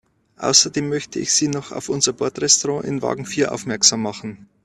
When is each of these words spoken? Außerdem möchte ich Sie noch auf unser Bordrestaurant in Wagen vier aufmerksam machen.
Außerdem 0.39 0.89
möchte 0.89 1.19
ich 1.19 1.31
Sie 1.31 1.47
noch 1.47 1.71
auf 1.71 1.87
unser 1.87 2.13
Bordrestaurant 2.13 2.87
in 2.87 3.03
Wagen 3.03 3.27
vier 3.27 3.51
aufmerksam 3.51 4.01
machen. 4.01 4.49